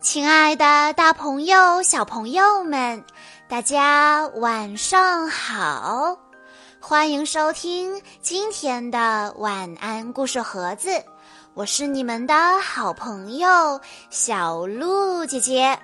[0.00, 3.02] 亲爱的，大朋友、小朋友们，
[3.48, 6.16] 大家晚上好！
[6.78, 11.02] 欢迎收听今天的晚安故事盒子，
[11.54, 13.80] 我是你们的好朋友
[14.10, 15.76] 小鹿姐姐。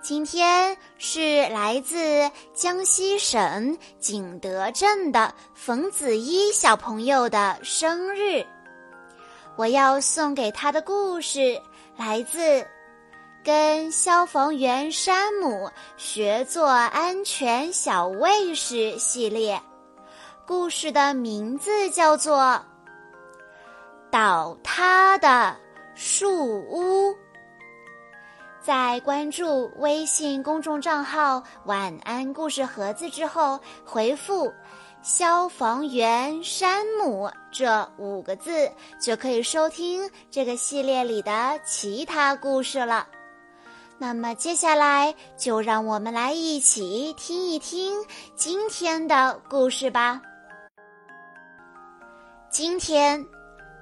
[0.00, 8.46] 今天是来自江西省景德镇的冯子一小朋友的生日，
[9.56, 11.60] 我要送给他的故事
[11.96, 12.64] 来自。
[13.48, 19.58] 跟消防员山姆学做安全小卫士系列，
[20.46, 22.36] 故事的名字叫做
[24.10, 25.56] 《倒塌的
[25.94, 27.10] 树屋》。
[28.60, 34.52] 在关注微信公众账号“晚安故事盒子”之后，回复
[35.00, 43.08] “消防员山姆”这五个字，就可以收听这个系列里的其他故事了。
[44.00, 47.96] 那么接下来就让我们来一起听一听
[48.36, 50.22] 今天的故事吧。
[52.48, 53.26] 今天，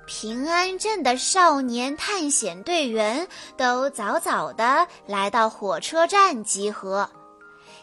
[0.07, 7.09] 平安镇的少年探险队员都早早的来到火车站集合，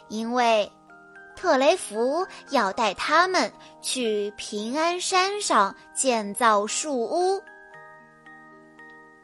[0.08, 0.70] 因为
[1.36, 7.40] 特雷弗要带他们去平安山上建造树屋。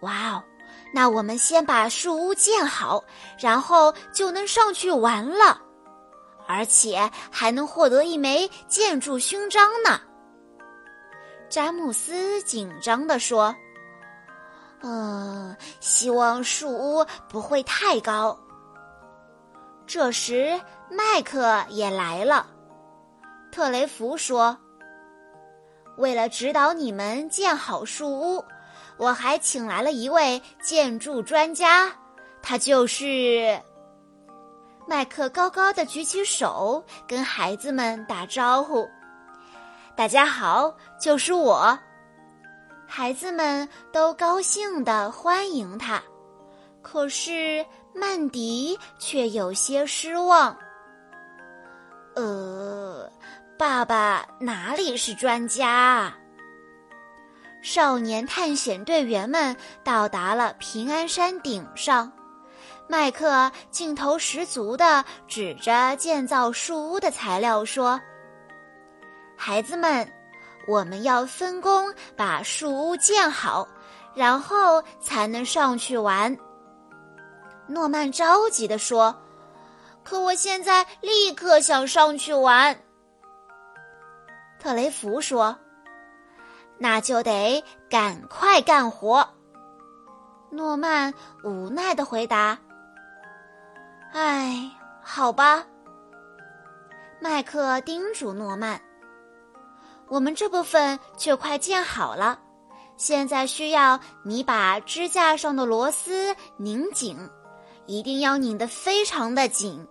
[0.01, 0.43] 哇哦！
[0.91, 3.03] 那我们先把树屋建好，
[3.39, 5.61] 然后就能上去玩了，
[6.47, 10.01] 而且还能获得一枚建筑勋章呢。
[11.47, 13.55] 詹姆斯紧张地说
[14.81, 18.37] ：“嗯，希望树屋不会太高。”
[19.85, 22.47] 这时，麦克也来了。
[23.51, 24.57] 特雷弗说
[25.97, 28.43] ：“为了指导你们建好树屋。”
[28.99, 31.89] 我还请来了一位建筑专家，
[32.41, 33.57] 他就是
[34.85, 35.29] 麦克。
[35.29, 38.85] 高高的举起手，跟孩子们打招呼
[39.95, 41.79] ：“大家好，就是我。”
[42.85, 46.03] 孩子们都高兴的欢迎他，
[46.81, 47.65] 可是
[47.95, 50.57] 曼迪却有些失望。
[52.15, 53.09] 呃，
[53.57, 56.13] 爸爸哪里是专家？
[57.61, 62.11] 少年探险队员们到达了平安山顶上，
[62.87, 67.99] 麦克劲头十足地指着建造树屋的材料说
[69.35, 70.09] ：“孩子们，
[70.67, 73.67] 我们要分工把树屋建好，
[74.15, 76.35] 然后才能上去玩。”
[77.67, 79.13] 诺曼着急地说
[80.01, 82.79] ：“可我现在立刻想上去玩。”
[84.57, 85.55] 特雷弗说。
[86.79, 89.27] 那就得赶快干活。
[90.49, 91.13] 诺曼
[91.43, 92.57] 无奈的回答
[94.13, 94.71] ：“哎，
[95.03, 95.63] 好吧。”
[97.21, 98.81] 麦克叮嘱诺曼
[100.07, 102.39] ：“我们这部分就快建好了，
[102.95, 107.17] 现在需要你把支架上的螺丝拧紧，
[107.85, 109.85] 一定要拧得非常的紧，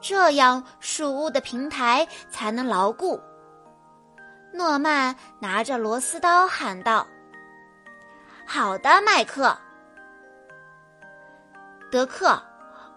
[0.00, 3.20] 这样树屋的平台才能牢固。”
[4.56, 7.06] 诺曼拿着螺丝刀喊道
[8.46, 9.54] ：“好的，麦克。”
[11.92, 12.42] 德克，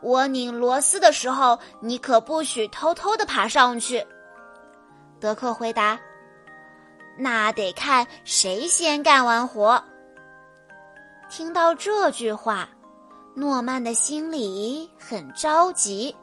[0.01, 4.05] 我拧螺丝的时候，你可不许偷偷的爬上去。”
[5.19, 5.99] 德克回答
[7.19, 9.83] ：“那得看谁先干完活。”
[11.29, 12.69] 听到这句话，
[13.35, 16.15] 诺曼的心里很着急。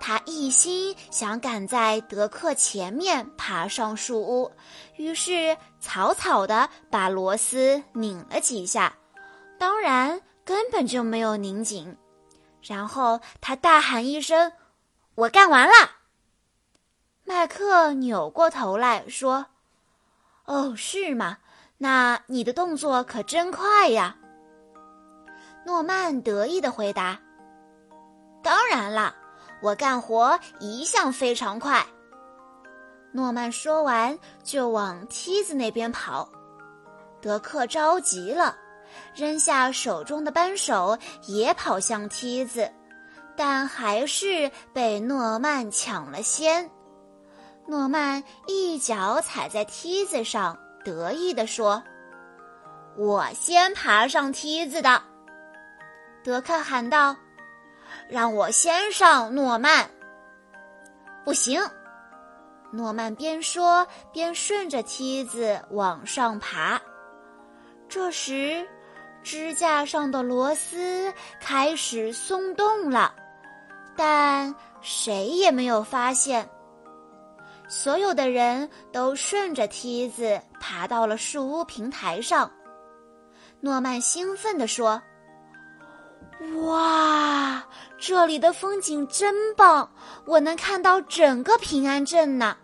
[0.00, 4.52] 他一心想赶在德克前面爬上树屋，
[4.96, 8.94] 于是草草的把螺丝拧了几下，
[9.58, 11.96] 当然根本就没有拧紧。
[12.62, 14.52] 然后他大喊一声
[15.14, 15.72] ：“我干完了！”
[17.24, 19.46] 麦克扭过头来说
[20.46, 21.38] ：“哦，是吗？
[21.78, 24.16] 那你的动作可真快呀！”
[25.64, 27.20] 诺曼得意的回答
[28.42, 29.14] ：“当然了。”
[29.60, 31.84] 我干活一向非常快。
[33.12, 36.28] 诺曼说完，就往梯子那边跑。
[37.20, 38.56] 德克着急了，
[39.14, 40.96] 扔下手中的扳手，
[41.26, 42.70] 也跑向梯子，
[43.34, 46.70] 但还是被诺曼抢了先。
[47.66, 51.82] 诺曼一脚踩在梯子上，得意地说
[52.96, 55.02] ：“我先爬上梯子的。”
[56.22, 57.16] 德克喊道。
[58.08, 59.88] 让我先上，诺曼。
[61.24, 61.60] 不行，
[62.72, 66.80] 诺曼边说边顺着梯子往上爬。
[67.88, 68.66] 这时，
[69.22, 73.14] 支架上的螺丝开始松动了，
[73.96, 76.48] 但谁也没有发现。
[77.68, 82.50] 所有的人都顺着梯子爬到了树屋平台上。
[83.60, 85.02] 诺曼兴奋地说
[86.64, 87.64] ：“哇，
[87.98, 89.90] 这里的风景真棒！
[90.24, 92.56] 我能看到整个平安镇呢。”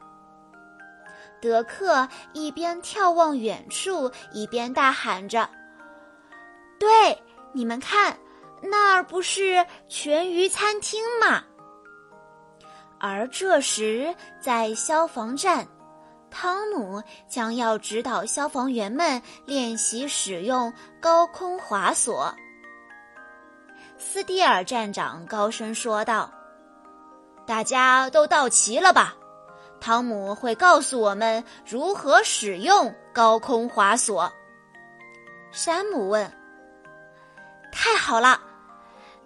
[1.43, 5.49] 德克一边眺望远处，一边大喊着
[6.79, 7.23] ：“对，
[7.53, 8.17] 你们看，
[8.63, 11.43] 那儿不是全鱼餐厅吗？”
[12.99, 15.67] 而这时，在消防站。
[16.31, 22.35] 汤姆将要指导消防员们练习使用高空滑索。
[24.07, 26.31] 斯蒂尔站长高声说道
[27.47, 29.15] ：“大家都到齐了吧？
[29.81, 34.31] 汤姆会告诉我们如何使用高空滑索。”
[35.51, 36.31] 山姆问
[37.73, 38.39] ：“太好了！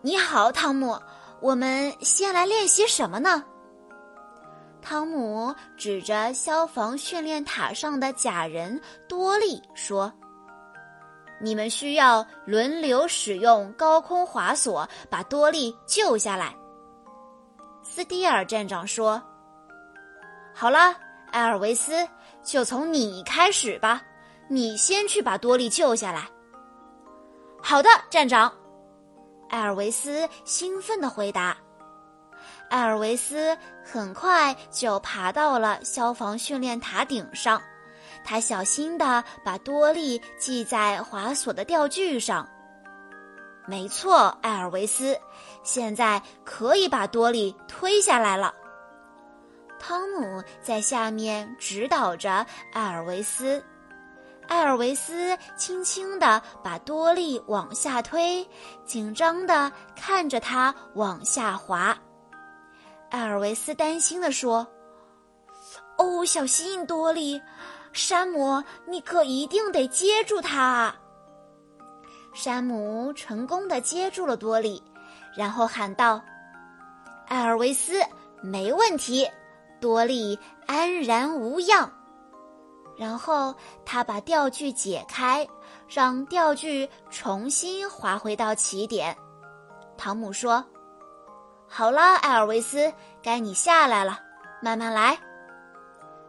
[0.00, 0.96] 你好，汤姆。
[1.40, 3.44] 我们先来练习什么呢？”
[4.80, 10.10] 汤姆指着消防训练塔上的假人多利说
[11.40, 16.54] ：“你们需要轮流使用高空滑索把多利救下来。”
[17.82, 19.22] 斯蒂尔站长说
[20.54, 20.94] ：“好了，
[21.32, 22.06] 埃尔维斯，
[22.42, 24.02] 就从你开始吧，
[24.48, 26.28] 你先去把多利救下来。
[27.62, 28.52] ”“好的，站长。”
[29.50, 31.56] 埃尔维斯兴奋地回答。
[32.68, 37.60] 艾尔维斯很快就爬到了消防训练塔顶上，
[38.28, 42.46] 他小心地把多利系在滑索的吊具上。
[43.66, 45.18] 没错，艾尔维斯，
[45.62, 48.54] 现在可以把多利推下来了。
[49.78, 52.44] 汤姆在下面指导着
[52.74, 53.64] 艾尔维斯，
[54.46, 58.46] 艾尔维斯轻轻地把多利往下推，
[58.84, 61.96] 紧张地看着他往下滑。
[63.08, 64.66] 艾尔维斯担心地说
[65.96, 67.40] ：“哦，小心，多利，
[67.98, 70.94] 山姆，你可一定得接住他。”
[72.32, 74.80] 山姆成功的接住了多利，
[75.36, 76.22] 然后喊道
[77.26, 78.00] ：“艾尔维斯，
[78.40, 79.28] 没问题，
[79.80, 81.90] 多利安然无恙。”
[82.96, 83.52] 然后
[83.84, 85.46] 他把吊具解开，
[85.88, 89.16] 让吊具重新滑回到起点。
[89.96, 90.64] 汤姆说。
[91.66, 92.92] 好了，艾尔维斯，
[93.22, 94.18] 该你下来了，
[94.62, 95.18] 慢慢来。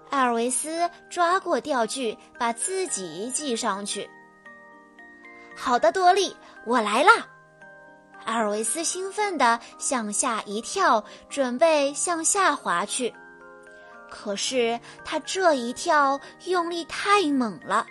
[0.09, 4.09] 艾尔维斯抓过吊具，把自己系上去。
[5.55, 6.35] 好的，多利，
[6.65, 7.27] 我来啦！
[8.25, 13.13] 艾尔维斯兴奋地向下一跳，准备向下滑去。
[14.09, 17.85] 可是他这一跳用力太猛了，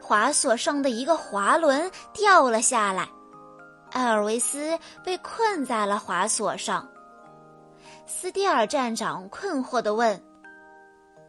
[0.00, 3.08] 滑索上的一个滑轮掉了下来。
[3.92, 6.86] 艾尔维斯被困在了滑索上。
[8.06, 10.20] 斯蒂尔站长困惑地问：“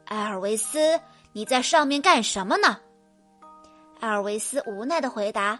[0.09, 0.99] 艾尔维斯，
[1.33, 2.79] 你在上面干什么呢？”
[4.01, 5.59] 艾尔维斯无奈地回答：“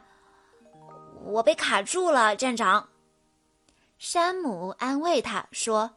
[1.23, 2.89] 我被卡住了，站长。”
[3.99, 5.91] 山姆安慰他说：“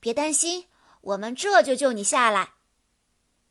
[0.00, 0.66] 别担心，
[1.02, 2.48] 我们这就救你下来。”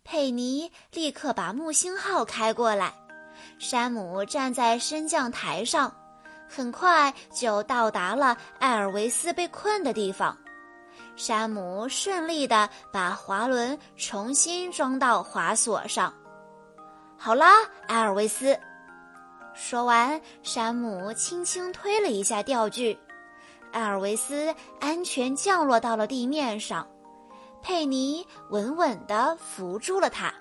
[0.04, 2.94] 佩尼立刻把木星号开过来。
[3.60, 5.96] 山姆站在升降台上。
[6.54, 10.38] 很快就到达了艾尔维斯被困的地方，
[11.16, 16.14] 山姆顺利的把滑轮重新装到滑索上。
[17.18, 17.48] 好啦，
[17.88, 18.58] 艾尔维斯。
[19.54, 22.98] 说完，山姆轻轻推了一下吊具，
[23.72, 26.88] 艾尔维斯安全降落到了地面上，
[27.62, 30.34] 佩妮稳稳的扶住了他。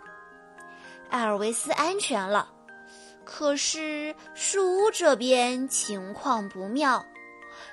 [1.11, 2.49] 艾尔维斯安全了。
[3.25, 7.05] 可是树屋这边情况不妙，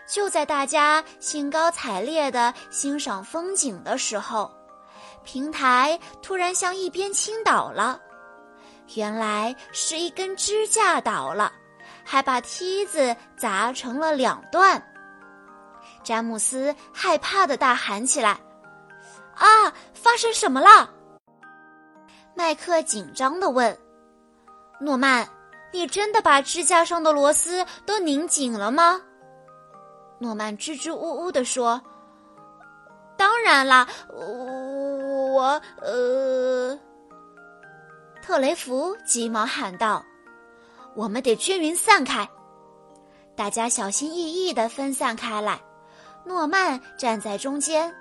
[0.08, 4.52] 就在大家兴高采烈地欣赏风景的时候，
[5.24, 8.00] 平台突然向一边倾倒了。
[8.96, 11.52] 原来是一根支架倒了，
[12.06, 14.82] 还把梯子砸成了两段。
[16.04, 18.40] 詹姆斯害怕的大喊起来
[19.36, 20.90] ：“啊，发生什么了？”
[22.34, 23.78] 麦克紧张的问
[24.80, 25.28] ：“诺曼。”
[25.74, 29.02] 你真的把支架上的螺丝都拧紧了吗？
[30.20, 31.82] 诺曼支支吾吾地说
[33.18, 35.62] ：“当然啦，我……
[35.82, 36.80] 呃……”
[38.22, 40.04] 特雷弗急忙喊道
[40.96, 42.28] ：“我们得均匀散开。”
[43.38, 45.62] 大家小心翼翼地分散开来。
[46.26, 47.96] 诺曼站在中间，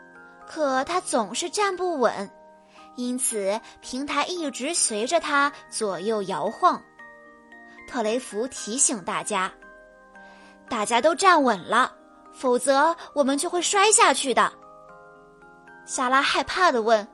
[0.49, 2.29] 可他总是站不稳，
[2.97, 6.83] 因此平台一直随着他左右摇晃。
[7.87, 9.53] 特雷弗提醒大家
[10.69, 11.95] ：“大家都站稳了，
[12.39, 14.53] 否则我们就会摔下去的。”
[15.87, 17.07] 莎拉害怕的问：“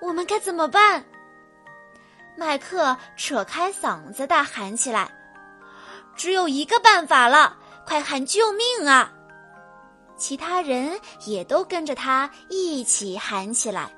[0.00, 1.04] 我们该怎么办？”
[2.38, 5.10] 麦克扯开嗓子大喊起来
[6.16, 7.56] ：“只有一个办法了，
[7.86, 9.12] 快喊救命啊！”
[10.16, 13.90] 其他人也都跟着他一起喊起来。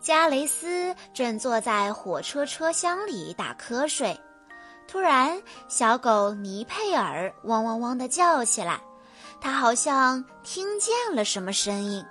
[0.00, 4.18] 加雷斯正坐在火车车厢里打瞌睡，
[4.86, 8.80] 突然，小狗尼佩尔汪汪汪的叫起来，
[9.40, 12.04] 他好像听见了什么声音。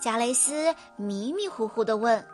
[0.00, 2.24] 加雷斯迷迷糊糊的问：“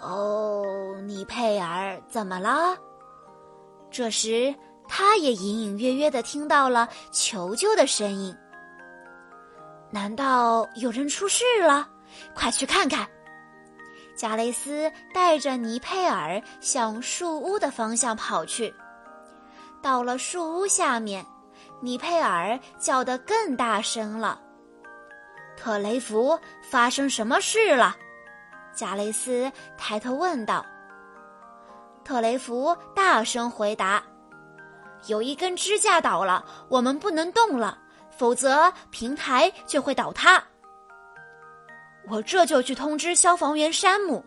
[0.00, 2.76] 哦，尼佩尔，怎么了？”
[3.90, 4.54] 这时，
[4.86, 8.36] 他也隐隐约约的听到了求救的声音。
[9.90, 11.88] 难道有人出事了？
[12.34, 13.08] 快去看看！
[14.16, 18.74] 加雷斯带着尼佩尔向树屋的方向跑去。
[19.80, 21.24] 到了树屋下面，
[21.80, 24.40] 尼佩尔叫得更大声了。
[25.56, 26.38] 特雷弗，
[26.70, 27.96] 发生什么事了？
[28.72, 30.64] 加雷斯抬头问道。
[32.04, 34.02] 特雷弗大声回答
[35.08, 37.78] ：“有一根支架倒了，我们不能动了。”
[38.16, 40.42] 否则，平台就会倒塌。
[42.08, 44.24] 我这就去通知消防员山姆。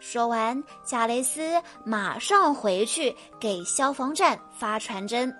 [0.00, 5.32] 说完，加雷斯马上回去给消防站发传真。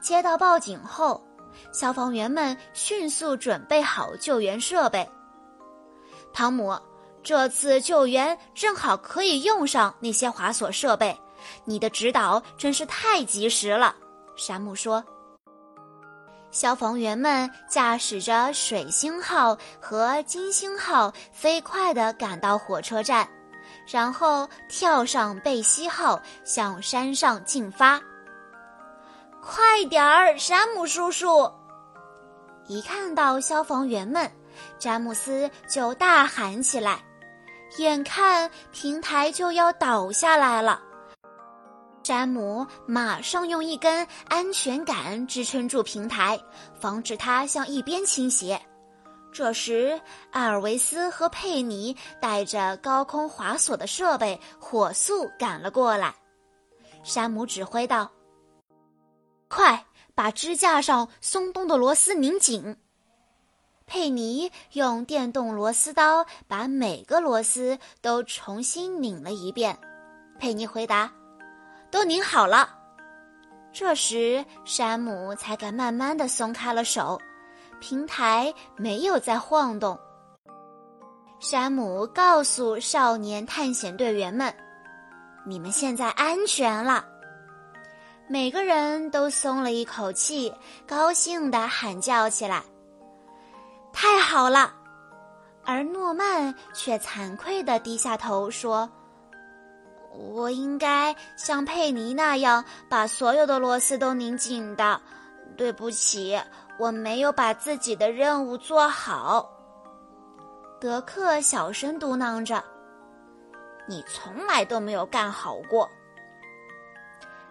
[0.00, 1.22] 接到报警后，
[1.72, 5.08] 消防员们迅速准备好救援设备。
[6.32, 6.78] 汤姆，
[7.22, 11.16] 这次救援正好可以用上那些滑索设备，
[11.64, 13.94] 你的指导真是太及时了。
[14.36, 15.04] 山姆说。
[16.50, 23.28] 消防员们驾驶着水星号和金星号飞快地赶到火车站，
[23.86, 28.00] 然后跳上贝西号向山上进发。
[29.42, 31.50] 快点儿，山姆叔叔！
[32.66, 34.30] 一看到消防员们，
[34.78, 37.02] 詹姆斯就大喊起来
[37.78, 40.80] ：“眼看平台就要倒下来了！”
[42.02, 46.36] 山姆马上用一根安全杆支撑住平台，
[46.80, 48.60] 防止它向一边倾斜。
[49.32, 50.00] 这时，
[50.32, 56.12] 艾尔维斯和佩尼带着高空滑索的设备火速赶了过来。
[57.04, 58.10] 山姆指挥道
[59.50, 62.78] ：“快把支架上松动的螺丝拧紧。”
[63.86, 69.78] 佩尼用电动螺丝刀把每个螺丝都重新拧了一遍。
[70.38, 71.12] 佩尼回答。
[71.90, 72.72] 都拧好了，
[73.72, 77.20] 这时山姆才敢慢慢的松开了手，
[77.80, 79.98] 平台没有再晃动。
[81.40, 84.54] 山姆告诉少年探险队员们
[85.44, 87.04] ：“你们现在安全了。”
[88.32, 90.54] 每个人都松了一口气，
[90.86, 92.62] 高兴地喊叫起来
[93.92, 94.72] ：“太好了！”
[95.66, 98.88] 而诺曼却惭愧地低下头说。
[100.12, 105.00] 我应该像佩妮那样把所有的螺丝都拧紧的。
[105.56, 106.40] 对不起，
[106.78, 109.50] 我没有把自己的任务做好。
[110.80, 112.62] 德克小声嘟囔着
[113.88, 115.90] ：“你从来都没有干好过。”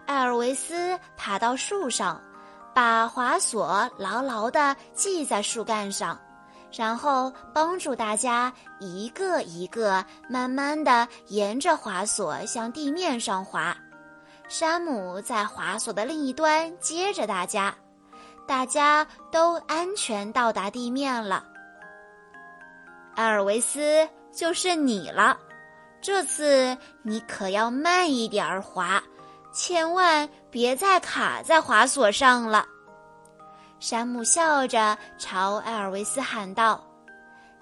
[0.09, 2.19] 艾尔维斯爬到树上，
[2.73, 6.19] 把滑索牢牢地系在树干上。
[6.71, 13.77] 然后帮助大家一个一个慢慢的沿着滑索向地面上滑，
[14.47, 17.75] 山姆在滑索的另一端接着大家，
[18.47, 21.43] 大家都安全到达地面了。
[23.13, 25.37] 艾尔维斯，就剩你了，
[26.01, 29.01] 这次你可要慢一点儿滑，
[29.51, 32.65] 千万别再卡在滑索上了。
[33.79, 36.83] 山姆笑着朝艾尔维斯喊道：“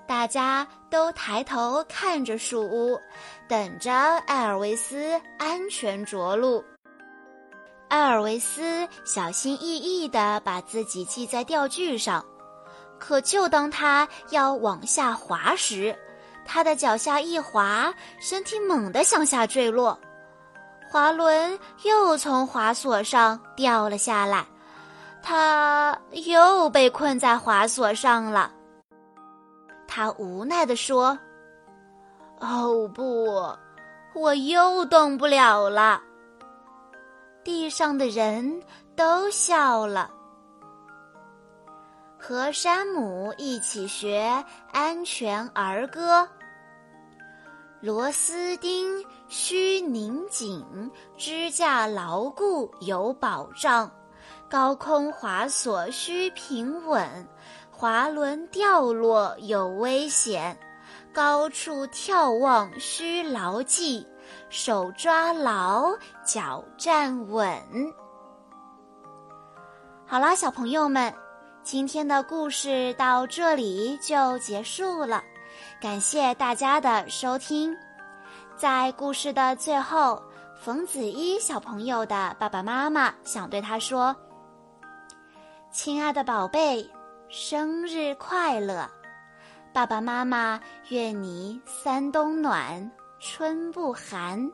[0.07, 2.99] 大家都抬头看着树屋，
[3.47, 3.93] 等着
[4.25, 6.63] 艾尔维斯安全着陆。”
[7.89, 12.25] 艾尔维斯小心翼翼地把自己系在钓具上，
[12.99, 15.97] 可就当他要往下滑时，
[16.45, 19.97] 他的脚下一滑，身体猛地向下坠落，
[20.89, 24.45] 滑轮又从滑索上掉了下来。
[25.21, 28.51] 他又被困在滑索上了。
[29.87, 31.17] 他无奈地说
[32.39, 33.27] ：“哦不，
[34.13, 36.01] 我又动不了了。”
[37.43, 38.61] 地上的人
[38.95, 40.11] 都笑了。
[42.17, 46.27] 和山姆一起学安全儿歌：
[47.81, 50.91] 螺丝钉需拧紧。
[51.17, 53.89] 支架牢固有保障。
[54.49, 57.27] 高空滑索需平稳，
[57.69, 60.57] 滑轮掉落有危险。
[61.13, 64.05] 高处眺望需牢记，
[64.49, 65.91] 手抓牢，
[66.25, 67.59] 脚站稳。
[70.05, 71.13] 好啦，小朋友们，
[71.63, 75.21] 今天的故事到这里就结束了，
[75.79, 77.75] 感谢大家的收听。
[78.55, 80.19] 在故事的最后，
[80.59, 84.15] 冯子一小朋友的爸爸妈妈想对他说。
[85.71, 86.89] 亲爱的宝贝，
[87.29, 88.89] 生日快乐！
[89.71, 94.51] 爸爸妈妈愿你三冬暖，春不寒，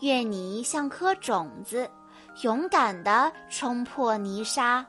[0.00, 1.90] 愿你像颗种子，
[2.42, 4.84] 勇敢地冲破泥沙，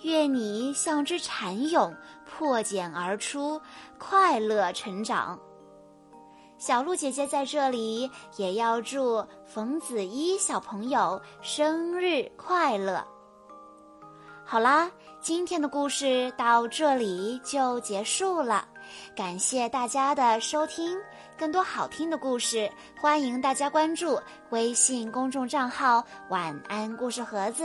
[0.00, 1.94] 愿你像只蚕蛹，
[2.28, 3.60] 破茧而出，
[3.98, 5.38] 快乐成长。
[6.58, 13.06] 小鹿姐姐在这里也要祝冯子一小朋友生日快乐。
[14.44, 14.90] 好啦，
[15.20, 18.66] 今天的故事到这里就结束了，
[19.14, 20.98] 感谢大家的收听。
[21.36, 24.18] 更多好听的故事，欢迎大家关注
[24.50, 27.64] 微信公众账号“晚安故事盒子”，